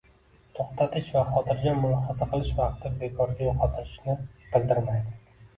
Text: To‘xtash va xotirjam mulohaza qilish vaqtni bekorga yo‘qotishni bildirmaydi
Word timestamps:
To‘xtash 0.59 1.11
va 1.17 1.23
xotirjam 1.33 1.77
mulohaza 1.83 2.29
qilish 2.31 2.51
vaqtni 2.61 2.93
bekorga 3.05 3.47
yo‘qotishni 3.51 4.17
bildirmaydi 4.57 5.17